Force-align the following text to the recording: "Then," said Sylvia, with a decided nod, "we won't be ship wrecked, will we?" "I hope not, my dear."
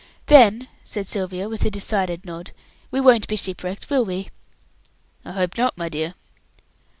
"Then," 0.25 0.67
said 0.83 1.05
Sylvia, 1.05 1.47
with 1.47 1.63
a 1.63 1.69
decided 1.69 2.25
nod, 2.25 2.53
"we 2.89 2.99
won't 2.99 3.27
be 3.27 3.35
ship 3.35 3.61
wrecked, 3.63 3.87
will 3.91 4.03
we?" 4.03 4.29
"I 5.23 5.33
hope 5.33 5.55
not, 5.59 5.77
my 5.77 5.89
dear." 5.89 6.15